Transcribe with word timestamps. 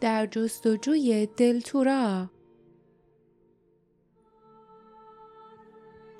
در 0.00 0.26
جستجوی 0.26 1.28
دلتورا. 1.36 2.30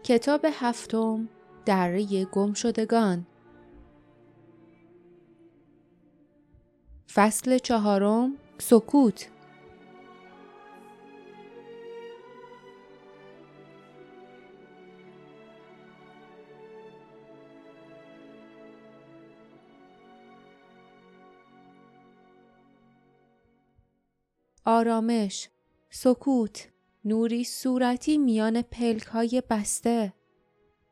کتاب 0.05 0.47
هفتم 0.53 1.29
دره 1.67 2.25
گم 2.25 2.53
شدگان 2.53 3.27
فصل 7.15 7.59
چهارم 7.59 8.37
سکوت. 8.59 9.29
آرامش 24.69 25.49
سکوت 25.91 26.69
نوری 27.05 27.45
صورتی 27.45 28.19
میان 28.19 28.63
پلک 28.63 29.03
های 29.03 29.43
بسته. 29.51 30.13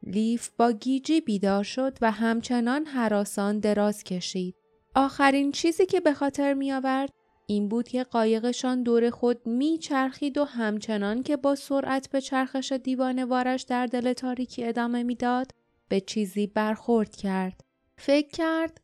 لیف 0.02 0.50
با 0.59 0.73
گیجی 0.73 1.20
بیدار 1.20 1.64
شد 1.64 1.98
و 2.00 2.10
همچنان 2.10 2.84
حراسان 2.84 3.59
دراز 3.59 4.05
کشید. 4.05 4.55
آخرین 4.95 5.52
چیزی 5.52 5.87
که 5.87 6.00
به 6.00 6.12
خاطر 6.12 6.55
می 6.55 6.73
آورد 6.73 7.10
این 7.47 7.69
بود 7.69 7.88
که 7.88 8.05
قایقشان 8.05 8.83
دور 8.83 9.10
خود 9.10 9.47
می 9.47 9.78
چرخید 9.78 10.38
و 10.38 10.45
همچنان 10.45 11.22
که 11.22 11.36
با 11.36 11.55
سرعت 11.55 12.11
به 12.11 12.20
چرخش 12.20 12.72
دیوانوارش 12.72 13.62
در 13.62 13.86
دل 13.86 14.12
تاریکی 14.12 14.64
ادامه 14.64 15.02
می‌داد 15.02 15.50
به 15.88 16.00
چیزی 16.00 16.47
برخورد 16.47 17.16
کرد. 17.16 17.64
فکر 17.98 18.28
کرد 18.28 18.80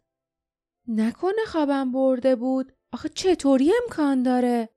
نکنه 0.89 1.45
خوابم 1.47 1.93
برده 1.93 2.37
بود. 2.37 2.73
آخه 2.93 3.09
چطوری 3.09 3.73
امکان 3.83 4.23
داره؟ 4.23 4.69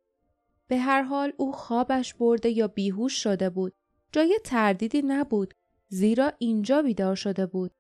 به 0.74 0.80
هر 0.80 1.02
حال 1.02 1.34
او 1.38 1.52
خوابش 1.52 2.14
برده 2.14 2.50
یا 2.50 2.68
بیهوش 2.68 3.24
شده 3.24 3.50
بود. 3.50 3.74
جای 4.12 4.40
تردیدی 4.44 5.02
نبود 5.02 5.54
زیرا 5.88 6.34
اینجا 6.38 6.82
بیدار 6.82 7.16
شده 7.16 7.46
بود. 7.46 7.72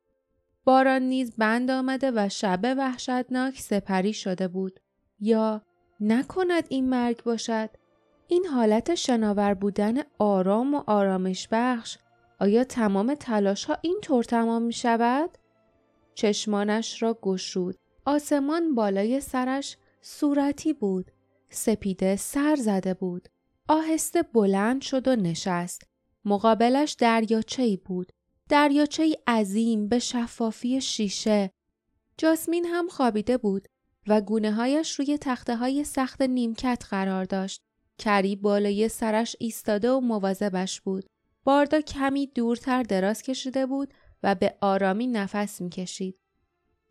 باران 0.63 1.02
نیز 1.02 1.35
بند 1.38 1.72
آمده 1.72 2.11
و 2.16 2.30
شب 2.30 2.75
وحشتناک 2.77 3.59
سپری 3.59 4.13
شده 4.13 4.47
بود. 4.47 4.80
یا 5.19 5.61
نکند 6.00 6.63
این 6.69 6.89
مرگ 6.89 7.23
باشد. 7.23 7.69
این 8.27 8.45
حالت 8.45 8.95
شناور 8.95 9.53
بودن 9.53 9.94
آرام 10.19 10.73
و 10.73 10.83
آرامش 10.88 11.47
بخش 11.52 11.97
آیا 12.39 12.63
تمام 12.63 13.16
تلاش 13.16 13.66
ها 13.66 13.78
این 13.81 14.00
طور 14.02 14.23
تمام 14.23 14.61
می 14.61 14.73
شود؟ 14.73 15.30
چشمانش 16.16 17.03
را 17.03 17.17
گشود. 17.22 17.75
آسمان 18.05 18.75
بالای 18.75 19.22
سرش 19.22 19.78
صورتی 20.02 20.73
بود. 20.73 21.11
سپیده 21.54 22.16
سر 22.16 22.56
زده 22.56 22.94
بود. 22.94 23.30
آهسته 23.68 24.22
بلند 24.22 24.82
شد 24.82 25.08
و 25.08 25.16
نشست. 25.16 25.84
مقابلش 26.26 26.92
دریاچه 26.92 27.78
بود. 27.86 28.12
دریاچه 28.50 29.18
عظیم 29.28 29.88
به 29.88 30.00
شفافی 30.00 30.81
شیشه. 30.81 31.52
جاسمین 32.18 32.66
هم 32.66 32.88
خوابیده 32.88 33.38
بود 33.38 33.68
و 34.08 34.22
گونه 34.22 34.52
هایش 34.52 35.00
روی 35.00 35.18
تخته 35.22 35.56
های 35.56 35.84
سخت 35.84 36.22
نیمکت 36.22 36.84
قرار 36.90 37.24
داشت. 37.24 37.62
کری 37.98 38.36
بالای 38.36 38.90
سرش 38.90 39.36
ایستاده 39.40 39.92
و 39.92 40.00
مواظبش 40.00 40.81
بود. 40.81 41.06
باردا 41.44 41.81
کمی 41.81 42.28
دورتر 42.28 42.84
دراز 42.84 43.22
کشیده 43.22 43.66
بود 43.66 43.94
و 44.24 44.36
به 44.36 44.58
آرامی 44.62 45.08
نفس 45.08 45.62
می‌کشید. 45.62 46.20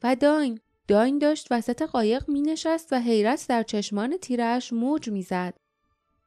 و 0.02 0.16
داین 0.16 0.60
داین 0.88 1.18
داشت 1.18 1.46
وسط 1.50 1.82
قایق 1.82 2.28
می 2.28 2.42
نشست 2.42 2.92
و 2.92 3.00
حیرت 3.00 3.46
در 3.48 3.62
چشمان 3.62 4.16
تیرش 4.16 4.72
موج 4.72 5.10
می‌زد. 5.10 5.54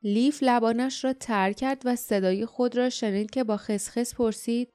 لیف 0.04 0.40
لبانش 0.42 1.04
را 1.04 1.14
تر 1.14 1.52
کرد 1.52 1.82
و 1.86 1.96
صدای 1.96 2.46
خود 2.46 2.78
را 2.78 2.90
شنید 2.90 3.30
که 3.30 3.44
با 3.44 3.58
خسخس 3.58 4.16
پرسید 4.16 4.70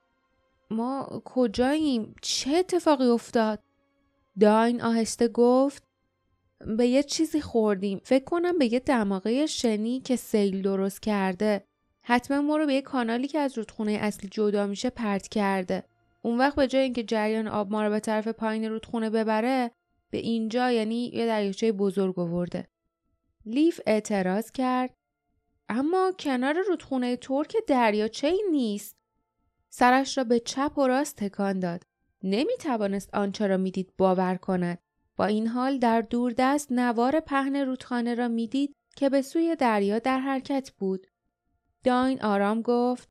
ما 0.71 1.23
کجاییم؟ 1.25 2.15
چه 2.23 2.51
اتفاقی 2.51 3.07
افتاد؟ 3.07 3.59
داین 4.41 4.83
آهسته 4.83 5.29
گفت 5.29 5.83
به 6.79 6.87
یه 6.87 7.03
چیزی 7.03 7.41
خوردیم. 7.41 8.01
فکر 8.05 8.25
کنم 8.25 8.59
به 8.59 8.73
یه 8.73 8.81
دماغه 8.81 9.47
شنی 9.47 10.01
که 10.01 10.17
سیل 10.17 10.63
درست 10.63 11.03
کرده. 11.03 11.65
حتما 12.03 12.41
ما 12.41 12.57
رو 12.57 12.67
به 12.67 12.75
یه 12.75 12.83
کانالی 12.83 13.29
که 13.29 13.39
از 13.39 13.59
رودخونه 13.59 13.93
اصلی 13.93 14.29
جدا 14.33 14.67
میشه 14.67 14.91
پرت 14.91 15.29
کرده. 15.29 15.85
اون 16.23 16.39
وقت 16.39 16.57
به 16.57 16.67
جای 16.67 16.83
اینکه 16.83 17.03
جریان 17.03 17.49
آب 17.49 17.73
ما 17.73 17.83
رو 17.83 17.91
به 17.91 18.01
طرف 18.01 18.29
پایین 18.29 18.65
رودخونه 18.65 19.11
ببره 19.11 19.71
به 20.11 20.19
اینجا 20.19 20.71
یعنی 20.71 21.11
یه 21.15 21.27
دریاچه 21.27 21.73
بزرگ 21.73 22.19
آورده. 22.19 22.69
لیف 23.47 23.81
اعتراض 23.87 24.51
کرد 24.51 24.95
اما 25.69 26.13
کنار 26.19 26.63
رودخونه 26.69 27.17
ترک 27.17 27.57
دریاچه 27.67 28.27
ای 28.27 28.43
نیست. 28.51 28.97
سرش 29.69 30.19
را 30.19 30.25
به 30.25 30.41
چپ 30.41 30.79
و 30.79 30.87
راست 30.87 31.17
تکان 31.17 31.61
داد. 31.61 31.83
نمی 32.23 32.57
توانست 32.61 33.15
آنچه 33.15 33.47
را 33.47 33.57
می‌دید 33.57 33.93
باور 33.99 34.37
کند. 34.37 34.79
با 35.17 35.27
این 35.27 35.47
حال 35.47 35.79
در 35.79 36.01
دوردست 36.01 36.73
نوار 36.73 37.21
پهن 37.21 37.57
رودخانه 37.57 38.15
را 38.15 38.29
می‌دید 38.29 38.77
که 38.97 39.09
به 39.09 39.23
سوی 39.23 39.57
دریا 39.57 39.99
در 39.99 40.19
حرکت 40.19 40.71
بود. 40.71 41.07
داین 41.85 42.23
آرام 42.23 42.63
گفت 42.63 43.10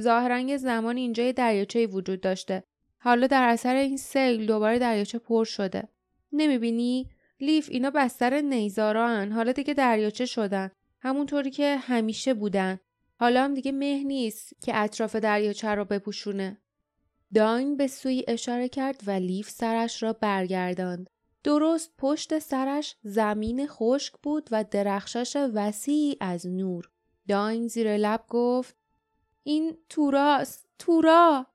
ظاهرا 0.00 0.56
زمان 0.56 0.96
اینجا 0.96 1.32
دریاچه 1.32 1.86
وجود 1.86 2.20
داشته. 2.20 2.64
حالا 2.98 3.26
در 3.26 3.48
اثر 3.48 3.74
این 3.74 3.96
سیل 3.96 4.46
دوباره 4.46 4.78
دریاچه 4.78 5.18
پر 5.18 5.44
شده. 5.44 5.88
نمی‌بینی؟ 6.32 7.10
لیف 7.40 7.68
اینا 7.70 7.90
بستر 7.90 8.40
نیزاران 8.40 9.32
حالا 9.32 9.52
دیگه 9.52 9.74
دریاچه 9.74 10.26
شدن. 10.26 10.70
همونطوری 11.00 11.50
که 11.50 11.76
همیشه 11.76 12.34
بودن. 12.34 12.78
حالا 13.20 13.44
هم 13.44 13.54
دیگه 13.54 13.72
مه 13.72 14.04
نیست 14.04 14.52
که 14.60 14.72
اطراف 14.76 15.16
دریاچه 15.16 15.68
رو 15.68 15.84
بپوشونه. 15.84 16.58
داین 17.34 17.76
به 17.76 17.86
سوی 17.86 18.24
اشاره 18.28 18.68
کرد 18.68 19.02
و 19.06 19.10
لیف 19.10 19.50
سرش 19.50 20.02
را 20.02 20.12
برگرداند. 20.12 21.10
درست 21.44 21.90
پشت 21.98 22.38
سرش 22.38 22.96
زمین 23.02 23.66
خشک 23.66 24.14
بود 24.22 24.48
و 24.52 24.64
درخشش 24.70 25.36
وسیعی 25.54 26.16
از 26.20 26.46
نور. 26.46 26.90
داین 27.28 27.68
زیر 27.68 27.96
لب 27.96 28.24
گفت 28.28 28.76
این 29.48 29.76
توراست 29.88 30.68
تورا 30.78 31.46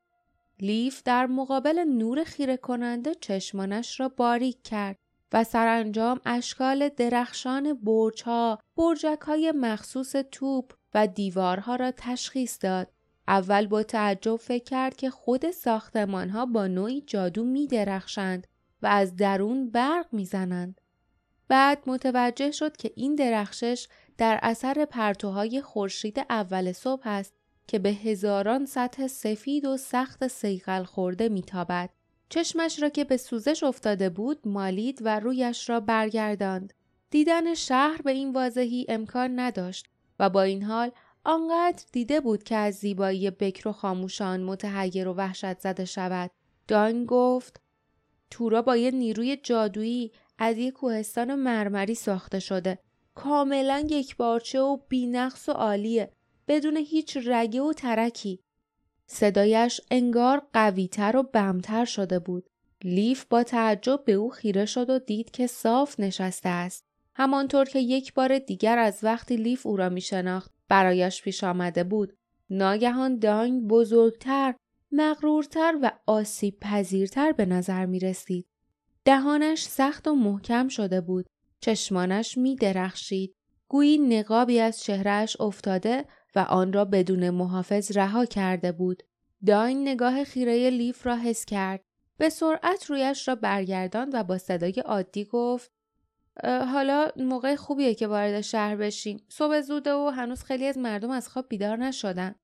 لیف 0.59 1.03
در 1.03 1.25
مقابل 1.25 1.79
نور 1.79 2.23
خیره 2.23 2.57
کننده 2.57 3.15
چشمانش 3.15 3.99
را 3.99 4.09
باریک 4.09 4.63
کرد 4.63 4.97
و 5.33 5.43
سرانجام 5.43 6.19
اشکال 6.25 6.89
درخشان 6.89 7.73
برج 7.73 8.23
ها، 8.23 8.59
برجک 8.77 9.19
های 9.21 9.51
مخصوص 9.51 10.15
توپ 10.31 10.73
و 10.93 11.07
دیوارها 11.07 11.75
را 11.75 11.91
تشخیص 11.97 12.57
داد. 12.61 12.87
اول 13.27 13.67
با 13.67 13.83
تعجب 13.83 14.35
فکر 14.35 14.63
کرد 14.63 14.95
که 14.95 15.09
خود 15.09 15.51
ساختمان 15.51 16.29
ها 16.29 16.45
با 16.45 16.67
نوعی 16.67 17.01
جادو 17.01 17.43
می 17.43 17.67
درخشند 17.67 18.47
و 18.81 18.87
از 18.87 19.15
درون 19.15 19.69
برق 19.69 20.05
می 20.11 20.25
زنند. 20.25 20.81
بعد 21.47 21.83
متوجه 21.87 22.51
شد 22.51 22.77
که 22.77 22.91
این 22.95 23.15
درخشش 23.15 23.87
در 24.17 24.39
اثر 24.41 24.85
پرتوهای 24.85 25.61
خورشید 25.61 26.25
اول 26.29 26.71
صبح 26.71 27.07
است 27.07 27.42
که 27.68 27.79
به 27.79 27.90
هزاران 27.90 28.66
سطح 28.66 29.07
سفید 29.07 29.66
و 29.66 29.78
سخت 29.78 30.28
سیغل 30.28 30.84
خورده 30.84 31.29
میتابد. 31.29 31.90
چشمش 32.29 32.81
را 32.81 32.90
که 32.90 33.03
به 33.03 33.18
سوزش 33.18 33.63
افتاده 33.63 34.09
بود 34.09 34.47
مالید 34.47 35.00
و 35.01 35.19
رویش 35.19 35.69
را 35.69 35.79
برگرداند. 35.79 36.73
دیدن 37.09 37.53
شهر 37.53 38.02
به 38.02 38.12
این 38.12 38.34
واضحی 38.34 38.85
امکان 38.90 39.40
نداشت 39.40 39.88
و 40.19 40.29
با 40.29 40.41
این 40.41 40.63
حال 40.63 40.91
آنقدر 41.25 41.84
دیده 41.91 42.19
بود 42.19 42.44
که 42.44 42.56
از 42.56 42.75
زیبایی 42.75 43.31
بکر 43.31 43.68
و 43.68 43.72
خاموشان 43.72 44.44
متحیر 44.44 45.07
و 45.07 45.13
وحشت 45.13 45.59
زده 45.59 45.85
شود. 45.85 46.31
داین 46.68 47.06
گفت 47.06 47.62
تورا 48.31 48.62
با 48.62 48.76
یه 48.78 48.91
نیروی 48.91 49.37
جادویی 49.37 50.11
از 50.37 50.58
یک 50.58 50.73
کوهستان 50.73 51.35
مرمری 51.35 51.96
ساخته 51.96 52.40
شده. 52.40 52.79
کاملا 53.16 53.87
یک 53.90 54.17
بارچه 54.17 54.61
و 54.61 54.78
بینقص 54.90 55.49
و 55.49 55.52
عالیه. 55.52 56.11
بدون 56.47 56.78
هیچ 56.78 57.17
رگه 57.25 57.61
و 57.61 57.73
ترکی. 57.73 58.40
صدایش 59.07 59.81
انگار 59.91 60.47
قویتر 60.53 61.17
و 61.17 61.23
بمتر 61.23 61.85
شده 61.85 62.19
بود. 62.19 62.49
لیف 62.84 63.25
با 63.25 63.43
تعجب 63.43 64.05
به 64.05 64.13
او 64.13 64.29
خیره 64.29 64.66
شد 64.66 64.90
و 64.90 64.99
دید 64.99 65.31
که 65.31 65.47
صاف 65.47 65.99
نشسته 65.99 66.49
است. 66.49 66.85
همانطور 67.16 67.66
که 67.66 67.79
یک 67.79 68.13
بار 68.13 68.40
دیگر 68.40 68.78
از 68.78 68.99
وقتی 69.03 69.35
لیف 69.35 69.66
او 69.66 69.78
را 69.78 69.90
می 69.90 70.01
شناخت 70.01 70.51
برایش 70.69 71.22
پیش 71.22 71.43
آمده 71.43 71.84
بود. 71.84 72.13
ناگهان 72.49 73.19
داین 73.19 73.67
بزرگتر، 73.67 74.55
مغرورتر 74.91 75.78
و 75.81 75.91
آسیب 76.07 76.59
پذیرتر 76.61 77.31
به 77.31 77.46
نظر 77.46 77.85
می 77.85 77.99
رسید. 77.99 78.46
دهانش 79.05 79.63
سخت 79.63 80.07
و 80.07 80.16
محکم 80.16 80.67
شده 80.67 81.01
بود. 81.01 81.25
چشمانش 81.59 82.37
می 82.37 82.55
درخشید. 82.55 83.35
گویی 83.67 83.97
نقابی 83.97 84.59
از 84.59 84.84
چهرهش 84.84 85.41
افتاده 85.41 86.05
و 86.35 86.40
آن 86.40 86.74
را 86.74 86.85
بدون 86.85 87.30
محافظ 87.30 87.97
رها 87.97 88.26
کرده 88.26 88.72
بود. 88.72 89.03
داین 89.46 89.82
نگاه 89.82 90.24
خیره 90.24 90.70
لیف 90.70 91.06
را 91.06 91.16
حس 91.16 91.46
کرد. 91.46 91.84
به 92.18 92.30
سرعت 92.30 92.85
رویش 92.85 93.28
را 93.28 93.35
برگرداند 93.35 94.16
و 94.16 94.24
با 94.24 94.38
صدای 94.38 94.80
عادی 94.85 95.26
گفت 95.26 95.72
حالا 96.44 97.09
موقع 97.16 97.56
خوبیه 97.56 97.96
که 97.96 98.08
وارد 98.08 98.41
شهر 98.41 98.76
بشیم 98.76 99.26
صبح 99.30 99.62
زوده 99.62 99.94
و 99.94 100.09
هنوز 100.09 100.44
خیلی 100.44 100.66
از 100.66 100.78
مردم 100.78 101.09
از 101.09 101.28
خواب 101.28 101.50
بیدار 101.50 101.78
نشدن 101.78 102.35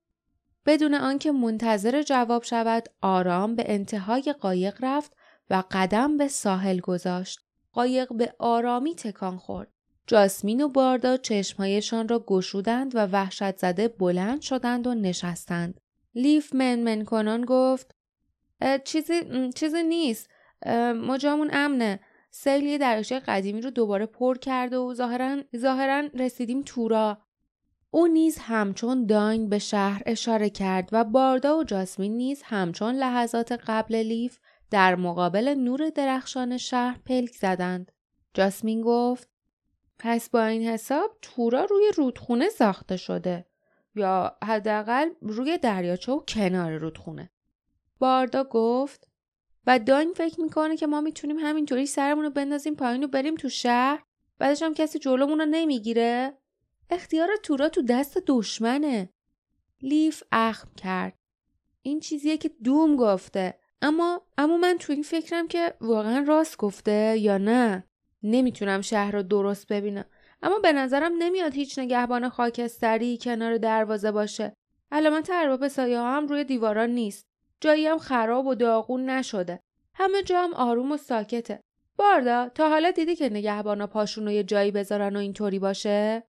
بدون 0.65 0.93
آنکه 0.93 1.31
منتظر 1.31 2.01
جواب 2.01 2.43
شود 2.43 2.89
آرام 3.01 3.55
به 3.55 3.63
انتهای 3.67 4.35
قایق 4.41 4.77
رفت 4.81 5.13
و 5.49 5.63
قدم 5.71 6.17
به 6.17 6.27
ساحل 6.27 6.79
گذاشت 6.79 7.39
قایق 7.73 8.13
به 8.13 8.33
آرامی 8.39 8.95
تکان 8.95 9.37
خورد 9.37 9.71
جاسمین 10.09 10.61
و 10.61 10.67
باردا 10.67 11.17
چشمهایشان 11.17 12.07
را 12.07 12.23
گشودند 12.27 12.95
و 12.95 12.99
وحشت 12.99 13.57
زده 13.57 13.87
بلند 13.87 14.41
شدند 14.41 14.87
و 14.87 14.93
نشستند. 14.93 15.81
لیف 16.15 16.55
من 16.55 17.03
کنان 17.05 17.45
گفت 17.45 17.95
چیزی, 18.83 19.49
چیزی 19.55 19.83
نیست. 19.83 20.29
ما 20.95 21.17
جامون 21.17 21.49
امنه. 21.53 21.99
سیل 22.31 22.63
یه 22.63 22.77
دریاچه 22.77 23.19
قدیمی 23.19 23.61
رو 23.61 23.69
دوباره 23.69 24.05
پر 24.05 24.37
کرده 24.37 24.77
و 24.77 24.93
ظاهرا 25.57 26.01
رسیدیم 26.13 26.61
تورا. 26.65 27.17
او 27.91 28.07
نیز 28.07 28.37
همچون 28.41 29.05
داین 29.05 29.49
به 29.49 29.59
شهر 29.59 30.03
اشاره 30.05 30.49
کرد 30.49 30.89
و 30.91 31.03
باردا 31.03 31.57
و 31.57 31.63
جاسمین 31.63 32.17
نیز 32.17 32.41
همچون 32.45 32.95
لحظات 32.95 33.51
قبل 33.51 33.95
لیف 33.95 34.37
در 34.71 34.95
مقابل 34.95 35.47
نور 35.47 35.89
درخشان 35.89 36.57
شهر 36.57 36.99
پلک 37.05 37.31
زدند. 37.31 37.91
جاسمین 38.33 38.81
گفت 38.81 39.29
پس 39.99 40.29
با 40.29 40.43
این 40.43 40.67
حساب 40.67 41.17
تورا 41.21 41.63
روی 41.63 41.91
رودخونه 41.95 42.49
ساخته 42.49 42.97
شده 42.97 43.45
یا 43.95 44.37
حداقل 44.43 45.09
روی 45.21 45.57
دریاچه 45.57 46.11
و 46.11 46.19
کنار 46.19 46.77
رودخونه. 46.77 47.29
باردا 47.99 48.43
گفت 48.43 49.07
و 49.67 49.79
داین 49.79 50.13
فکر 50.13 50.41
می‌کنه 50.41 50.77
که 50.77 50.87
ما 50.87 51.01
می‌تونیم 51.01 51.37
همینطوری 51.37 51.85
سرمون 51.85 52.23
رو 52.23 52.29
بندازیم 52.29 52.75
پایین 52.75 53.03
و 53.03 53.07
بریم 53.07 53.35
تو 53.35 53.49
شهر 53.49 54.03
بعدش 54.37 54.63
هم 54.63 54.73
کسی 54.73 54.99
جلومون 54.99 55.39
رو 55.39 55.45
نمی‌گیره؟ 55.45 56.37
اختیار 56.89 57.29
تورا 57.43 57.69
تو 57.69 57.81
دست 57.81 58.17
دشمنه. 58.27 59.09
لیف 59.81 60.23
اخم 60.31 60.69
کرد. 60.77 61.13
این 61.81 61.99
چیزیه 61.99 62.37
که 62.37 62.51
دوم 62.63 62.95
گفته 62.95 63.59
اما 63.81 64.21
اما 64.37 64.57
من 64.57 64.77
تو 64.77 64.93
این 64.93 65.03
فکرم 65.03 65.47
که 65.47 65.73
واقعا 65.81 66.25
راست 66.27 66.57
گفته 66.57 67.17
یا 67.17 67.37
نه؟ 67.37 67.88
نمی‌تونم 68.23 68.81
شهر 68.81 69.11
رو 69.11 69.23
درست 69.23 69.67
ببینم. 69.67 70.05
اما 70.41 70.59
به 70.59 70.73
نظرم 70.73 71.11
نمیاد 71.19 71.53
هیچ 71.53 71.79
نگهبان 71.79 72.29
خاکستری 72.29 73.17
کنار 73.21 73.57
دروازه 73.57 74.11
باشه. 74.11 74.53
علامت 74.91 75.29
ارباب 75.33 75.67
سایه 75.67 75.99
هم 75.99 76.27
روی 76.27 76.43
دیواران 76.43 76.89
نیست. 76.89 77.25
جایی 77.61 77.87
هم 77.87 77.97
خراب 77.97 78.47
و 78.47 78.55
داغون 78.55 79.09
نشده. 79.09 79.59
همه 79.93 80.23
جا 80.23 80.41
هم 80.41 80.53
آروم 80.53 80.91
و 80.91 80.97
ساکته. 80.97 81.59
باردا 81.97 82.49
تا 82.49 82.69
حالا 82.69 82.91
دیدی 82.91 83.15
که 83.15 83.29
نگهبانا 83.29 83.87
پاشون 83.87 84.25
رو 84.25 84.31
یه 84.31 84.43
جایی 84.43 84.71
بذارن 84.71 85.15
و 85.15 85.19
اینطوری 85.19 85.59
باشه؟ 85.59 86.23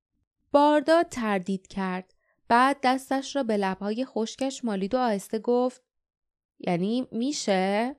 باردا 0.52 1.02
تردید 1.02 1.66
کرد. 1.66 2.14
بعد 2.48 2.76
دستش 2.82 3.37
را 3.37 3.42
به 3.42 3.56
لبهای 3.56 4.04
خشکش 4.04 4.64
مالید 4.64 4.94
و 4.94 4.98
آهسته 4.98 5.38
گفت 5.38 5.82
یعنی 6.58 7.08
میشه؟ 7.12 7.96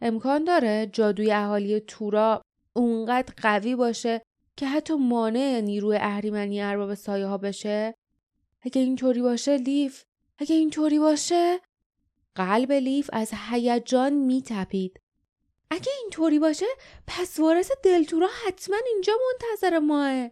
امکان 0.00 0.44
داره. 0.44 0.90
جادوی 0.92 1.32
اهالی 1.32 1.80
تورا 1.80 2.42
اونقدر 2.76 3.34
قوی 3.42 3.76
باشه 3.76 4.22
که 4.56 4.66
حتی 4.66 4.94
مانع 4.94 5.60
نیروی 5.60 5.96
اهریمنی 5.96 6.62
ارباب 6.62 6.94
سایه 6.94 7.26
ها 7.26 7.38
بشه؟ 7.38 7.94
اگه 8.62 8.80
اینطوری 8.80 9.22
باشه 9.22 9.56
لیف. 9.56 10.04
اگه 10.38 10.56
اینطوری 10.56 10.98
باشه 10.98 11.60
قلب 12.34 12.72
لیف 12.72 13.10
از 13.12 13.30
هیجان 13.50 14.12
میتپید. 14.12 15.00
اگه 15.70 15.92
اینطوری 16.02 16.38
باشه 16.38 16.66
پس 17.06 17.40
وارث 17.40 17.70
دلتورا 17.82 18.28
حتما 18.46 18.76
اینجا 18.86 19.12
منتظر 19.26 19.78
ماه. 19.78 20.30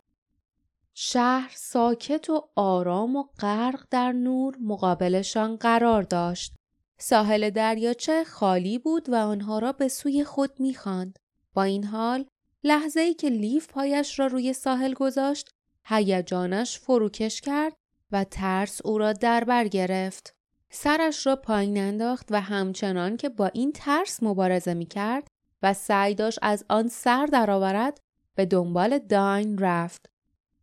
شهر 0.94 1.52
ساکت 1.56 2.30
و 2.30 2.48
آرام 2.56 3.16
و 3.16 3.22
غرق 3.40 3.84
در 3.90 4.12
نور 4.12 4.56
مقابلشان 4.60 5.56
قرار 5.56 6.02
داشت. 6.02 6.54
ساحل 6.98 7.50
دریاچه 7.50 8.24
خالی 8.24 8.78
بود 8.78 9.08
و 9.08 9.14
آنها 9.14 9.58
را 9.58 9.72
به 9.72 9.88
سوی 9.88 10.24
خود 10.24 10.60
می‌خواند. 10.60 11.18
با 11.54 11.62
این 11.62 11.84
حال 11.84 12.26
لحظه 12.64 13.00
ای 13.00 13.14
که 13.14 13.28
لیف 13.28 13.66
پایش 13.66 14.18
را 14.18 14.26
روی 14.26 14.52
ساحل 14.52 14.92
گذاشت 14.92 15.50
هیجانش 15.84 16.78
فروکش 16.78 17.40
کرد 17.40 17.76
و 18.12 18.24
ترس 18.24 18.80
او 18.84 18.98
را 18.98 19.12
در 19.12 19.44
بر 19.44 19.68
گرفت 19.68 20.34
سرش 20.70 21.26
را 21.26 21.36
پایین 21.36 21.78
انداخت 21.78 22.26
و 22.30 22.40
همچنان 22.40 23.16
که 23.16 23.28
با 23.28 23.46
این 23.46 23.72
ترس 23.72 24.22
مبارزه 24.22 24.74
می 24.74 24.86
کرد 24.86 25.28
و 25.62 25.74
سعی 25.74 26.14
داشت 26.14 26.38
از 26.42 26.64
آن 26.68 26.88
سر 26.88 27.26
درآورد 27.26 28.00
به 28.34 28.46
دنبال 28.46 28.98
داین 28.98 29.58
رفت. 29.58 30.10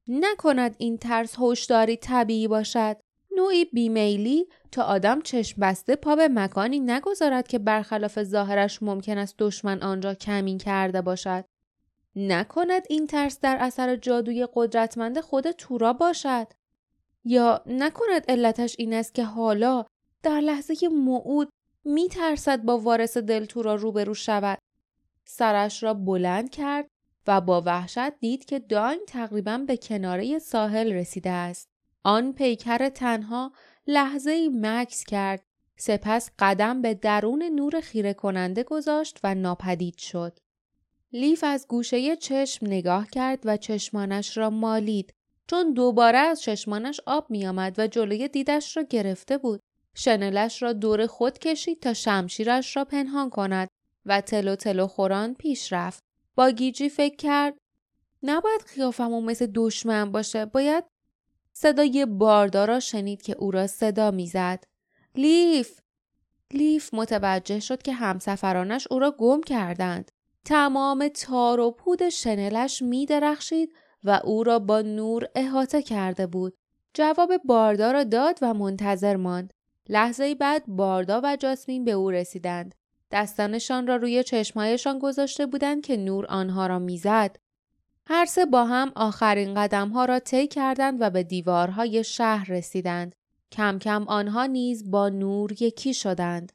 نکند 0.07 0.75
این 0.77 0.97
ترس 0.97 1.35
هوشداری 1.35 1.97
طبیعی 1.97 2.47
باشد. 2.47 2.97
نوعی 3.37 3.65
بیمیلی 3.65 4.45
تا 4.71 4.83
آدم 4.83 5.21
چشم 5.21 5.61
بسته 5.61 5.95
پا 5.95 6.15
به 6.15 6.27
مکانی 6.27 6.79
نگذارد 6.79 7.47
که 7.47 7.59
برخلاف 7.59 8.23
ظاهرش 8.23 8.83
ممکن 8.83 9.17
است 9.17 9.35
دشمن 9.39 9.81
آنجا 9.83 10.13
کمین 10.13 10.57
کرده 10.57 11.01
باشد. 11.01 11.45
نکند 12.15 12.83
این 12.89 13.07
ترس 13.07 13.39
در 13.39 13.57
اثر 13.59 13.95
جادوی 13.95 14.47
قدرتمند 14.53 15.19
خود 15.19 15.51
تورا 15.51 15.93
باشد. 15.93 16.47
یا 17.25 17.63
نکند 17.65 18.25
علتش 18.27 18.75
این 18.79 18.93
است 18.93 19.15
که 19.15 19.23
حالا 19.23 19.85
در 20.23 20.41
لحظه 20.41 20.87
موعود 20.87 21.49
می 21.85 22.07
ترسد 22.07 22.61
با 22.63 22.77
وارث 22.77 23.17
دلتورا 23.17 23.75
روبرو 23.75 24.13
شود. 24.13 24.57
سرش 25.25 25.83
را 25.83 25.93
بلند 25.93 26.49
کرد 26.49 26.87
و 27.27 27.41
با 27.41 27.63
وحشت 27.65 28.19
دید 28.19 28.45
که 28.45 28.59
داین 28.59 29.01
تقریبا 29.07 29.57
به 29.57 29.77
کناره 29.77 30.39
ساحل 30.39 30.93
رسیده 30.93 31.29
است. 31.29 31.67
آن 32.03 32.33
پیکر 32.33 32.89
تنها 32.89 33.51
لحظه 33.87 34.31
ای 34.31 34.49
مکس 34.53 35.03
کرد 35.03 35.43
سپس 35.77 36.31
قدم 36.39 36.81
به 36.81 36.93
درون 36.93 37.43
نور 37.43 37.79
خیره 37.79 38.13
کننده 38.13 38.63
گذاشت 38.63 39.19
و 39.23 39.35
ناپدید 39.35 39.97
شد. 39.97 40.39
لیف 41.13 41.43
از 41.43 41.67
گوشه 41.67 42.15
چشم 42.15 42.67
نگاه 42.67 43.07
کرد 43.07 43.39
و 43.45 43.57
چشمانش 43.57 44.37
را 44.37 44.49
مالید 44.49 45.13
چون 45.47 45.73
دوباره 45.73 46.17
از 46.17 46.41
چشمانش 46.41 46.99
آب 47.05 47.29
می 47.29 47.47
آمد 47.47 47.75
و 47.79 47.87
جلوی 47.87 48.27
دیدش 48.27 48.77
را 48.77 48.83
گرفته 48.83 49.37
بود. 49.37 49.59
شنلش 49.95 50.61
را 50.61 50.73
دور 50.73 51.07
خود 51.07 51.39
کشید 51.39 51.79
تا 51.79 51.93
شمشیرش 51.93 52.77
را 52.77 52.85
پنهان 52.85 53.29
کند 53.29 53.67
و 54.05 54.21
تلو 54.21 54.55
تلو 54.55 54.87
خوران 54.87 55.33
پیش 55.33 55.73
رفت. 55.73 56.03
با 56.35 56.51
گیجی 56.51 56.89
فکر 56.89 57.15
کرد 57.15 57.57
نباید 58.23 58.61
خیافمون 58.61 59.25
مثل 59.25 59.47
دشمن 59.55 60.11
باشه 60.11 60.45
باید 60.45 60.83
صدای 61.53 62.05
باردار 62.05 62.79
شنید 62.79 63.21
که 63.21 63.35
او 63.39 63.51
را 63.51 63.67
صدا 63.67 64.11
می‌زد 64.11 64.63
لیف 65.15 65.79
لیف 66.53 66.93
متوجه 66.93 67.59
شد 67.59 67.81
که 67.81 67.93
همسفرانش 67.93 68.87
او 68.91 68.99
را 68.99 69.11
گم 69.11 69.41
کردند 69.41 70.11
تمام 70.45 71.07
تار 71.07 71.59
و 71.59 71.71
پود 71.71 72.09
شنلش 72.09 72.81
می 72.81 73.05
درخشید 73.05 73.73
و 74.03 74.21
او 74.23 74.43
را 74.43 74.59
با 74.59 74.81
نور 74.81 75.29
احاطه 75.35 75.81
کرده 75.81 76.27
بود 76.27 76.53
جواب 76.93 77.37
باردا 77.45 77.91
را 77.91 78.03
داد 78.03 78.39
و 78.41 78.53
منتظر 78.53 79.15
ماند 79.15 79.53
لحظه 79.89 80.35
بعد 80.35 80.63
باردا 80.67 81.21
و 81.23 81.35
جاسمین 81.35 81.85
به 81.85 81.91
او 81.91 82.11
رسیدند. 82.11 82.75
دستانشان 83.11 83.87
را 83.87 83.95
روی 83.95 84.23
چشمهایشان 84.23 84.99
گذاشته 84.99 85.45
بودند 85.45 85.85
که 85.85 85.97
نور 85.97 86.25
آنها 86.25 86.67
را 86.67 86.79
می‌زد. 86.79 87.35
هر 88.07 88.25
سه 88.25 88.45
با 88.45 88.65
هم 88.65 88.91
آخرین 88.95 89.53
قدمها 89.53 90.05
را 90.05 90.19
طی 90.19 90.47
کردند 90.47 90.97
و 91.01 91.09
به 91.09 91.23
دیوارهای 91.23 92.03
شهر 92.03 92.51
رسیدند. 92.51 93.15
کم 93.51 93.79
کم 93.79 94.03
آنها 94.07 94.45
نیز 94.45 94.91
با 94.91 95.09
نور 95.09 95.63
یکی 95.63 95.93
شدند. 95.93 96.51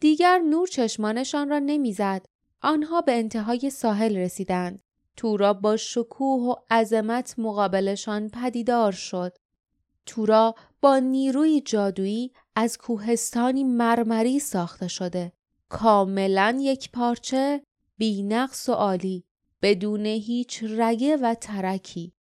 دیگر 0.00 0.38
نور 0.38 0.66
چشمانشان 0.66 1.48
را 1.48 1.58
نمی‌زد. 1.58 2.26
آنها 2.66 3.00
به 3.00 3.12
انتهای 3.12 3.70
ساحل 3.70 4.16
رسیدند. 4.16 4.82
تورا 5.16 5.52
با 5.52 5.76
شکوه 5.76 6.42
و 6.42 6.54
عظمت 6.70 7.34
مقابلشان 7.38 8.28
پدیدار 8.28 8.92
شد. 8.92 9.36
تورا 10.06 10.54
با 10.80 10.98
نیروی 10.98 11.60
جادویی 11.60 12.32
از 12.56 12.78
کوهستانی 12.78 13.64
مرمری 13.64 14.38
ساخته 14.38 14.88
شده. 14.88 15.32
کاملا 15.68 16.58
یک 16.60 16.90
پارچه 16.90 17.62
بینقص 17.98 18.68
و 18.68 18.72
عالی 18.72 19.24
بدون 19.62 20.06
هیچ 20.06 20.64
رگه 20.64 21.16
و 21.16 21.34
ترکی. 21.34 22.12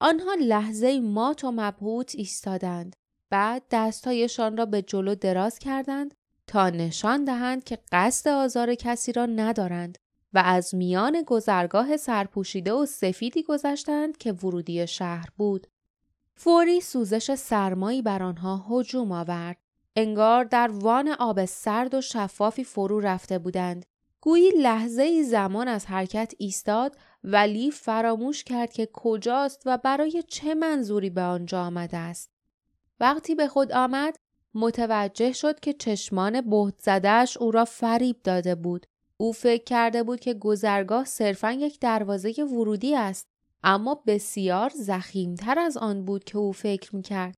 آنها 0.00 0.34
لحظه 0.40 1.00
مات 1.00 1.44
و 1.44 1.50
مبهوت 1.50 2.14
ایستادند. 2.14 2.96
بعد 3.30 3.62
دستهایشان 3.70 4.56
را 4.56 4.66
به 4.66 4.82
جلو 4.82 5.14
دراز 5.14 5.58
کردند 5.58 6.14
تا 6.46 6.70
نشان 6.70 7.24
دهند 7.24 7.64
که 7.64 7.78
قصد 7.92 8.28
آزار 8.28 8.74
کسی 8.74 9.12
را 9.12 9.26
ندارند 9.26 9.98
و 10.32 10.42
از 10.44 10.74
میان 10.74 11.22
گذرگاه 11.26 11.96
سرپوشیده 11.96 12.72
و 12.72 12.86
سفیدی 12.86 13.42
گذشتند 13.42 14.16
که 14.16 14.32
ورودی 14.32 14.86
شهر 14.86 15.28
بود. 15.36 15.66
فوری 16.34 16.80
سوزش 16.80 17.34
سرمایی 17.34 18.02
بر 18.02 18.22
آنها 18.22 18.66
هجوم 18.70 19.12
آورد. 19.12 19.56
انگار 19.96 20.44
در 20.44 20.70
وان 20.72 21.08
آب 21.08 21.44
سرد 21.44 21.94
و 21.94 22.00
شفافی 22.00 22.64
فرو 22.64 23.00
رفته 23.00 23.38
بودند. 23.38 23.86
گویی 24.20 24.50
لحظه 24.50 25.02
ای 25.02 25.24
زمان 25.24 25.68
از 25.68 25.86
حرکت 25.86 26.32
ایستاد 26.38 26.96
ولی 27.24 27.70
فراموش 27.70 28.44
کرد 28.44 28.72
که 28.72 28.88
کجاست 28.92 29.62
و 29.66 29.78
برای 29.78 30.24
چه 30.28 30.54
منظوری 30.54 31.10
به 31.10 31.22
آنجا 31.22 31.62
آمده 31.62 31.96
است. 31.96 32.30
وقتی 33.00 33.34
به 33.34 33.48
خود 33.48 33.72
آمد 33.72 34.16
متوجه 34.56 35.32
شد 35.32 35.60
که 35.60 35.72
چشمان 35.72 36.40
بهت 36.40 36.74
زدهش 36.78 37.36
او 37.36 37.50
را 37.50 37.64
فریب 37.64 38.16
داده 38.24 38.54
بود. 38.54 38.86
او 39.16 39.32
فکر 39.32 39.64
کرده 39.64 40.02
بود 40.02 40.20
که 40.20 40.34
گذرگاه 40.34 41.04
صرفا 41.04 41.52
یک 41.52 41.80
دروازه 41.80 42.44
ورودی 42.44 42.96
است 42.96 43.26
اما 43.64 44.02
بسیار 44.06 44.70
زخیمتر 44.74 45.58
از 45.58 45.76
آن 45.76 46.04
بود 46.04 46.24
که 46.24 46.38
او 46.38 46.52
فکر 46.52 46.96
می‌کرد. 46.96 47.34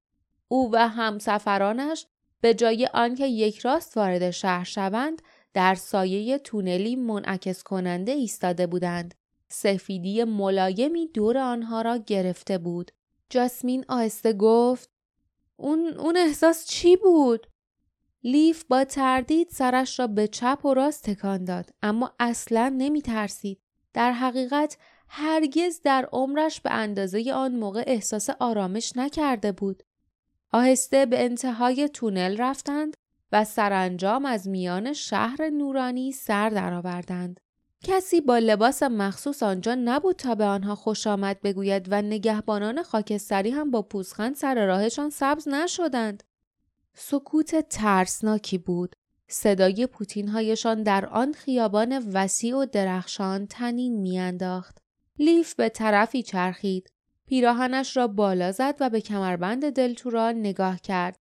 او 0.49 0.71
و 0.73 0.89
همسفرانش 0.89 2.07
به 2.41 2.55
جای 2.55 2.89
آنکه 2.95 3.27
یک 3.27 3.59
راست 3.59 3.97
وارد 3.97 4.31
شهر 4.31 4.65
شوند 4.65 5.23
در 5.55 5.75
سایه 5.75 6.39
تونلی 6.39 6.97
منعکس 6.97 7.63
کننده 7.63 8.13
ایستاده 8.13 8.67
بودند. 8.67 9.15
سفیدی 9.49 10.25
ملایمی 10.25 11.07
دور 11.07 11.39
آنها 11.39 11.83
را 11.83 11.97
گرفته 11.97 12.59
بود. 12.59 12.91
جاسمین 13.31 13.85
آهسته 13.89 14.33
گفت 14.33 14.91
اون, 15.61 15.87
اون 15.87 16.17
احساس 16.17 16.67
چی 16.67 16.97
بود؟ 16.97 17.47
لیف 18.25 18.65
با 18.65 18.85
تردید 18.85 19.49
سرش 19.50 20.00
را 20.00 20.07
به 20.07 20.29
چپ 20.29 20.65
و 20.65 20.75
راست 20.75 21.11
تکان 21.11 21.45
داد 21.45 21.71
اما 21.83 22.15
اصلا 22.19 22.75
نمی 22.79 23.03
ترسید. 23.03 23.61
در 23.95 24.12
حقیقت 24.12 24.79
هرگز 25.09 25.81
در 25.85 26.09
عمرش 26.12 26.61
به 26.61 26.71
اندازه 26.71 27.33
آن 27.33 27.55
موقع 27.55 27.85
احساس 27.87 28.31
آرامش 28.31 28.97
نکرده 28.97 29.53
بود. 29.53 29.83
آهسته 30.53 31.07
به 31.07 31.25
انتهای 31.25 31.88
تونل 31.88 32.37
رفتند 32.37 32.97
و 33.33 33.45
سرانجام 33.45 34.25
از 34.25 34.49
میان 34.49 34.93
شهر 34.93 35.50
نورانی 35.50 36.12
سر 36.12 36.49
درآوردند. 36.49 37.41
کسی 37.85 38.20
با 38.20 38.38
لباس 38.38 38.82
مخصوص 38.82 39.42
آنجا 39.42 39.75
نبود 39.75 40.16
تا 40.16 40.35
به 40.35 40.44
آنها 40.44 40.75
خوش 40.75 41.06
آمد 41.06 41.40
بگوید 41.40 41.87
و 41.90 42.02
نگهبانان 42.02 42.82
خاکستری 42.82 43.50
هم 43.50 43.70
با 43.70 43.82
پوزخند 43.82 44.35
سر 44.35 44.66
راهشان 44.66 45.11
سبز 45.11 45.49
نشدند. 45.49 46.23
سکوت 46.94 47.68
ترسناکی 47.68 48.58
بود. 48.58 48.97
صدای 49.28 49.87
پوتینهایشان 49.87 50.82
در 50.82 51.06
آن 51.06 51.32
خیابان 51.32 51.99
وسیع 52.12 52.56
و 52.56 52.66
درخشان 52.66 53.47
تنین 53.47 54.00
میانداخت. 54.00 54.78
لیف 55.18 55.54
به 55.54 55.68
طرفی 55.68 56.23
چرخید. 56.23 56.92
پیراهنش 57.26 57.97
را 57.97 58.06
بالا 58.06 58.52
زد 58.52 58.75
و 58.80 58.90
به 58.90 59.00
کمربند 59.00 59.70
دلتورا 59.70 60.32
نگاه 60.32 60.80
کرد. 60.80 61.18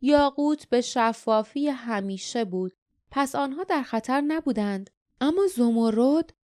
یاقوت 0.00 0.68
به 0.68 0.80
شفافی 0.80 1.68
همیشه 1.68 2.44
بود. 2.44 2.72
پس 3.10 3.34
آنها 3.34 3.64
در 3.64 3.82
خطر 3.82 4.20
نبودند. 4.20 4.90
اما 5.20 5.46
زمرد 5.46 6.34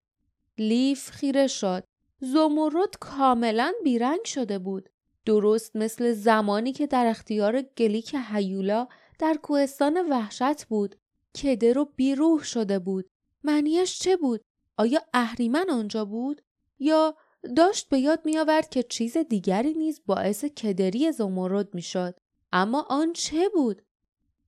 لیف 0.59 1.11
خیره 1.11 1.47
شد. 1.47 1.85
زمرد 2.21 2.97
کاملا 3.01 3.73
بیرنگ 3.85 4.25
شده 4.25 4.59
بود. 4.59 4.89
درست 5.27 5.77
مثل 5.77 6.13
زمانی 6.13 6.73
که 6.73 6.87
در 6.87 7.07
اختیار 7.07 7.63
گلیک 7.63 8.17
هیولا 8.29 8.89
در 9.19 9.35
کوهستان 9.43 10.09
وحشت 10.11 10.65
بود. 10.65 10.97
کدر 11.43 11.79
و 11.79 11.85
بیروح 11.85 12.43
شده 12.43 12.79
بود. 12.79 13.11
معنیش 13.45 13.99
چه 13.99 14.17
بود؟ 14.17 14.41
آیا 14.77 15.01
اهریمن 15.15 15.71
آنجا 15.71 16.05
بود؟ 16.05 16.43
یا 16.79 17.17
داشت 17.57 17.89
به 17.89 17.99
یاد 17.99 18.27
می 18.27 18.39
آورد 18.39 18.69
که 18.69 18.83
چیز 18.83 19.17
دیگری 19.17 19.75
نیز 19.75 20.03
باعث 20.07 20.45
کدری 20.45 21.13
زمرد 21.13 21.75
می 21.75 21.83
شد. 21.83 22.15
اما 22.53 22.87
آن 22.89 23.13
چه 23.13 23.49
بود؟ 23.49 23.83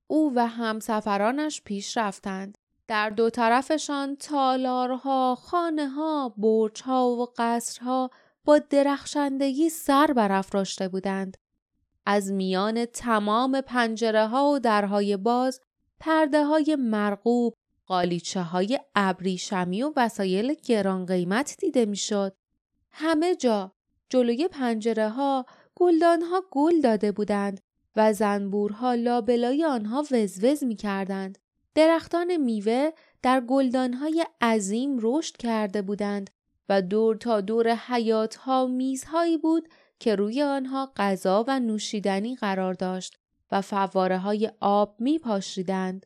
او 0.07 0.31
و 0.35 0.47
همسفرانش 0.47 1.61
پیش 1.61 1.97
رفتند. 1.97 2.57
در 2.87 3.09
دو 3.09 3.29
طرفشان 3.29 4.15
تالارها، 4.15 5.35
خانه 5.35 5.87
ها، 5.87 6.35
ها 6.85 7.09
و 7.09 7.27
قصرها 7.37 8.09
با 8.45 8.57
درخشندگی 8.57 9.69
سر 9.69 10.07
برافراشته 10.07 10.87
بودند. 10.87 11.37
از 12.05 12.31
میان 12.31 12.85
تمام 12.85 13.61
پنجره 13.61 14.27
ها 14.27 14.51
و 14.51 14.59
درهای 14.59 15.17
باز 15.17 15.61
پرده 15.99 16.45
های 16.45 16.77
مرغوب، 16.79 17.53
قالیچه 17.85 18.41
های 18.41 18.79
ابریشمی 18.95 19.83
و 19.83 19.93
وسایل 19.95 20.53
گران 20.53 21.05
قیمت 21.05 21.55
دیده 21.59 21.85
می‌شد. 21.85 22.35
همه 22.91 23.35
جا 23.35 23.71
جلوی 24.09 24.47
پنجره 24.47 25.09
ها 25.09 25.45
گلدان 25.75 26.21
ها 26.21 26.43
گل 26.51 26.81
داده 26.81 27.11
بودند 27.11 27.61
و 27.95 28.13
زنبورها 28.13 28.93
لابلای 28.93 29.65
آنها 29.65 30.03
وزوز 30.11 30.63
می 30.63 30.75
کردند. 30.75 31.37
درختان 31.75 32.37
میوه 32.37 32.91
در 33.21 33.41
گلدانهای 33.41 34.25
عظیم 34.41 34.97
رشد 35.01 35.37
کرده 35.37 35.81
بودند 35.81 36.29
و 36.69 36.81
دور 36.81 37.15
تا 37.15 37.41
دور 37.41 37.75
حیاتها 37.75 38.65
میزهایی 38.65 39.37
بود 39.37 39.69
که 39.99 40.15
روی 40.15 40.41
آنها 40.41 40.93
غذا 40.97 41.45
و 41.47 41.59
نوشیدنی 41.59 42.35
قرار 42.35 42.73
داشت 42.73 43.17
و 43.51 43.61
فواره 43.61 44.17
های 44.17 44.51
آب 44.59 44.95
می 44.99 45.19
پاشیدند. 45.19 46.05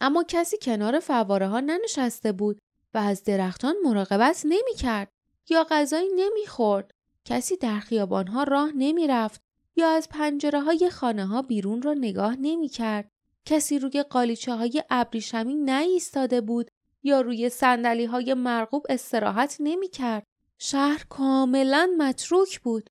اما 0.00 0.24
کسی 0.28 0.56
کنار 0.62 1.00
فواره 1.00 1.48
ها 1.48 1.60
ننشسته 1.60 2.32
بود 2.32 2.58
و 2.94 2.98
از 2.98 3.24
درختان 3.24 3.74
مراقبت 3.84 4.42
نمی 4.44 4.74
کرد 4.78 5.08
یا 5.50 5.66
غذایی 5.70 6.08
نمی 6.16 6.46
خورد. 6.46 6.90
کسی 7.24 7.56
در 7.56 7.80
خیابان 7.80 8.26
ها 8.26 8.42
راه 8.42 8.70
نمی 8.76 9.06
رفت 9.06 9.42
یا 9.76 9.88
از 9.88 10.08
پنجره 10.08 10.60
های 10.60 10.90
خانه 10.90 11.26
ها 11.26 11.42
بیرون 11.42 11.82
را 11.82 11.94
نگاه 11.94 12.36
نمی 12.40 12.68
کرد. 12.68 13.10
کسی 13.44 13.78
روی 13.78 14.02
قالیچه 14.02 14.54
های 14.54 14.84
ابریشمی 14.90 15.54
نایستاده 15.54 16.40
بود 16.40 16.70
یا 17.02 17.20
روی 17.20 17.48
سندلی 17.48 18.04
های 18.04 18.34
مرغوب 18.34 18.86
استراحت 18.88 19.56
نمی 19.60 19.88
کرد. 19.88 20.26
شهر 20.58 21.04
کاملا 21.08 21.90
متروک 21.98 22.60
بود. 22.60 22.90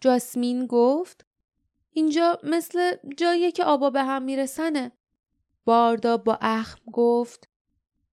جاسمین 0.00 0.66
گفت 0.66 1.26
اینجا 1.90 2.38
مثل 2.42 2.96
جایی 3.16 3.52
که 3.52 3.64
آبا 3.64 3.90
به 3.90 4.02
هم 4.02 4.22
میرسنه. 4.22 4.92
باردا 5.64 6.16
با 6.16 6.38
اخم 6.40 6.78
گفت 6.92 7.48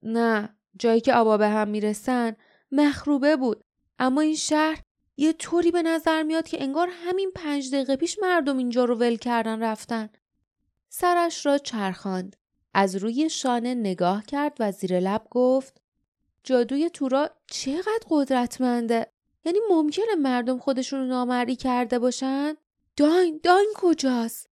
نه 0.04 0.58
جایی 0.80 1.02
که 1.02 1.14
آبا 1.14 1.38
به 1.38 1.48
هم 1.50 1.68
می‌رسن 1.68 2.36
مخروبه 2.72 3.36
بود 3.36 3.64
اما 4.00 4.22
این 4.22 4.36
شهر 4.36 4.82
یه 5.18 5.34
طوری 5.34 5.72
به 5.72 5.82
نظر 5.82 6.24
میاد 6.24 6.48
که 6.48 6.64
انگار 6.64 6.90
همین 6.92 7.32
پنج 7.36 7.72
دقیقه 7.72 7.96
پیش 7.96 8.20
مردم 8.22 8.58
اینجا 8.58 8.86
رو 8.86 8.96
ول 8.96 9.16
کردن 9.16 9.64
رفتن. 9.64 10.10
سرش 10.96 11.46
را 11.46 11.58
چرخاند. 11.58 12.36
از 12.74 12.96
روی 12.96 13.30
شانه 13.30 13.76
نگاه 13.76 14.26
کرد 14.26 14.58
و 14.60 14.72
زیر 14.72 15.00
لب 15.00 15.28
گفت 15.32 15.82
جادوی 16.44 16.90
تورا 16.90 17.30
چقدر 17.48 18.02
قدرتمنده. 18.10 19.08
یعنی 19.46 19.60
ممکنه 19.70 20.16
مردم 20.20 20.58
خودشون 20.58 21.00
رو 21.00 21.06
نامری 21.06 21.56
کرده 21.56 22.00
باشن؟ 22.00 22.56
داین 22.98 23.40
داین 23.44 23.74
کجاست؟ 23.76 24.50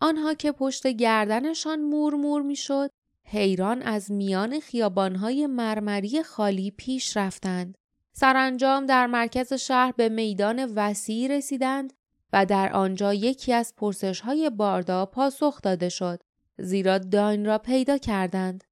آنها 0.00 0.34
که 0.34 0.52
پشت 0.52 0.86
گردنشان 0.86 1.80
مورمور 1.80 2.42
می‌شد 2.42 2.90
حیران 3.24 3.82
از 3.82 4.10
میان 4.10 4.60
خیابانهای 4.60 5.46
مرمری 5.46 6.22
خالی 6.22 6.70
پیش 6.70 7.16
رفتند. 7.16 7.78
سرانجام 8.12 8.86
در 8.86 9.06
مرکز 9.06 9.52
شهر 9.52 9.92
به 9.96 10.08
میدان 10.08 10.64
وسیعی 10.74 11.28
رسیدند 11.28 11.92
و 12.34 12.46
در 12.46 12.72
آنجا 12.72 13.14
یکی 13.14 13.52
از 13.52 13.74
پرسش 13.76 14.20
های 14.20 14.50
باردا 14.50 15.06
پاسخ 15.06 15.62
داده 15.62 15.88
شد 15.88 16.22
زیرا 16.58 16.98
داین 16.98 17.44
را 17.44 17.58
پیدا 17.58 17.98
کردند. 17.98 18.64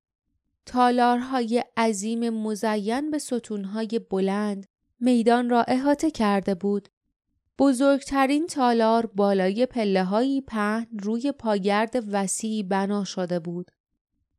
تالارهای 0.67 1.65
عظیم 1.77 2.31
مزین 2.31 3.11
به 3.11 3.19
ستونهای 3.19 4.01
بلند 4.11 4.67
میدان 5.01 5.51
را 5.51 5.63
احاطه 5.63 6.11
کرده 6.11 6.55
بود. 6.55 6.89
بزرگترین 7.59 8.47
تالار 8.47 9.07
بالای 9.07 9.67
پله 9.67 10.05
هایی 10.05 10.41
پهن 10.41 10.87
روی 11.03 11.33
پاگرد 11.33 12.05
وسیعی 12.13 12.63
بنا 12.63 13.05
شده 13.05 13.39
بود. 13.39 13.71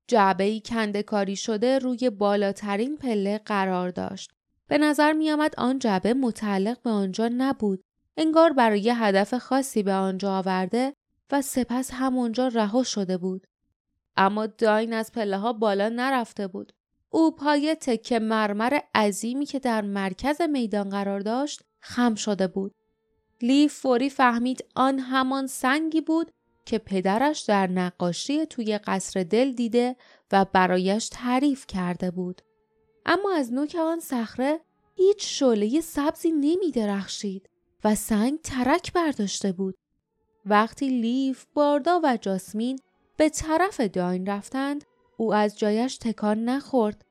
جعبه 0.08 0.60
کنده 0.60 1.04
کاری 1.04 1.36
شده 1.36 1.80
روی 1.80 2.10
بالاترین 2.10 2.98
پله 2.98 3.38
قرار 3.46 3.90
داشت. 3.90 4.32
به 4.68 4.78
نظر 4.78 5.14
می 5.14 5.32
آمد 5.32 5.54
آن 5.58 5.80
جعبه 5.80 6.14
متعلق 6.14 6.82
به 6.82 6.90
آنجا 6.90 7.30
نبود 7.38 7.84
انگار 8.18 8.54
برای 8.54 8.90
هدف 8.90 9.34
خاصی 9.34 9.84
به 9.84 9.94
آنجا 9.94 10.38
آورده 10.38 10.94
و 11.32 11.42
سپس 11.42 11.92
همونجا 11.94 12.48
رها 12.48 12.84
شده 12.84 13.18
بود. 13.18 13.48
اما 14.18 14.46
داین 14.46 14.94
از 14.94 15.12
پله 15.12 15.38
ها 15.38 15.54
بالا 15.54 15.90
نرفته 15.90 16.48
بود. 16.48 16.74
او 17.10 17.36
پای 17.36 17.76
تکه 17.76 18.20
مرمر 18.20 18.80
عظیمی 18.96 19.46
که 19.46 19.60
در 19.60 19.82
مرکز 19.82 20.42
میدان 20.42 20.90
قرار 20.90 21.20
داشت 21.20 21.62
خم 21.80 22.16
شده 22.16 22.48
بود. 22.48 22.74
لیف 23.42 23.74
فوری 23.74 24.10
فهمید 24.10 24.66
آن 24.76 25.00
همان 25.00 25.48
سنگی 25.48 26.02
بود 26.02 26.32
که 26.66 26.78
پدرش 26.78 27.42
در 27.42 27.68
نقاشی 27.68 28.46
توی 28.46 28.78
قصر 28.78 29.24
دل 29.24 29.52
دیده 29.52 29.96
و 30.32 30.46
برایش 30.46 31.10
تعریف 31.10 31.68
کرده 31.68 32.12
بود. 32.12 32.42
اما 33.06 33.34
از 33.36 33.54
نوک 33.54 33.76
آن 33.80 34.00
صخره 34.00 34.60
هیچ 34.96 35.40
شعله 35.40 35.82
سبزی 35.82 36.32
نمی 36.32 36.72
درخشید. 36.74 37.50
و 37.84 37.96
سنگ 37.96 38.40
ترک 38.42 38.94
برداشته 38.94 39.52
بود. 39.52 39.76
وقتی 40.46 40.88
لیف، 40.88 41.46
باردا 41.54 42.02
و 42.04 42.18
جاسمین 42.18 42.80
به 43.18 43.30
طرف 43.30 43.82
داین 43.82 44.26
رفتند، 44.26 44.84
او 45.18 45.34
از 45.34 45.60
جایش 45.60 45.98
تکان 45.98 46.44
نخورد. 46.44 47.06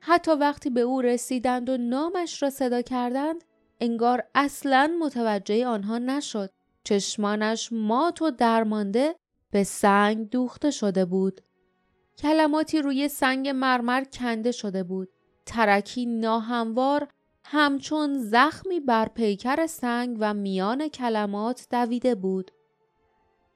حتی 0.00 0.30
وقتی 0.30 0.70
به 0.70 0.80
او 0.80 1.00
رسیدند 1.00 1.68
و 1.68 1.76
نامش 1.76 2.42
را 2.42 2.50
صدا 2.50 2.82
کردند 2.82 3.44
انگار 3.80 4.24
اصلا 4.34 4.96
متوجه 5.00 5.66
آنها 5.66 5.98
نشد. 5.98 6.50
چشمانش 6.84 7.72
مات 7.72 8.22
و 8.22 8.30
درمانده 8.30 9.14
به 9.50 9.64
سنگ 9.64 10.30
دوخته 10.30 10.70
شده 10.70 11.04
بود. 11.04 11.40
کلماتی 12.18 12.82
روی 12.82 13.08
سنگ 13.08 13.48
مرمر 13.48 14.04
کنده 14.04 14.52
شده 14.52 14.82
بود. 14.82 15.08
ترکی 15.46 16.06
ناهموار 16.06 17.08
همچون 17.44 18.18
زخمی 18.18 18.80
بر 18.80 19.08
پیکر 19.08 19.66
سنگ 19.66 20.16
و 20.20 20.34
میان 20.34 20.88
کلمات 20.88 21.66
دویده 21.70 22.14
بود 22.14 22.50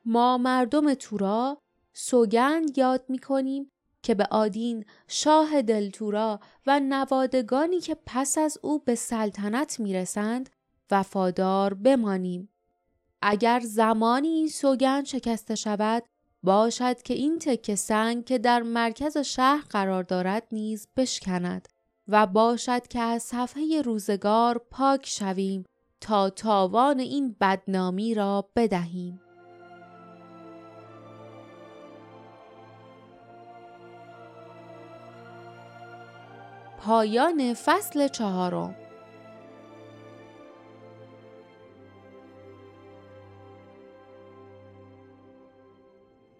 ما 0.05 0.39
مردم 0.39 0.95
تورا 0.95 1.59
سوگند 1.93 2.79
یاد 2.79 3.05
می 3.09 3.19
کنیم 3.19 3.71
که 4.03 4.15
به 4.15 4.25
آدین 4.31 4.85
شاه 5.09 5.63
دلتورا 5.63 6.41
و 6.67 6.81
نوادگانی 6.81 7.81
که 7.81 7.97
پس 8.07 8.39
از 8.39 8.59
او 8.63 8.79
به 8.79 8.95
سلطنت 8.95 9.81
می‌رسند 9.81 10.51
وفادار 10.91 11.75
بمانیم. 11.75 12.49
اگر 13.23 13.61
زمانی 13.61 14.29
این 14.29 14.49
سوگند 14.49 15.05
شکسته 15.05 15.55
شود 15.55 16.03
باشد 16.43 17.03
که 17.03 17.15
این 17.15 17.39
تکه 17.39 17.75
سنگ 17.77 18.25
که 18.25 18.39
در 18.39 18.63
مرکز 18.63 19.19
شهر 19.19 19.65
قرار 19.71 20.03
دارد 20.03 20.47
نیز 20.53 20.89
بشکند 20.97 21.69
و 22.09 22.27
باشد 22.27 22.87
که 22.87 23.01
از 23.01 23.23
صفحه 23.23 23.83
روزگار 23.83 24.59
پاک 24.71 25.07
شویم 25.07 25.65
تا 26.01 26.31
تاوان 26.31 27.01
این 27.01 27.37
بدنامی 27.41 28.15
را 28.15 28.49
بدهیم. 28.57 29.21
پایان 36.79 37.55
فصل 37.55 38.09
چهارم 38.09 38.77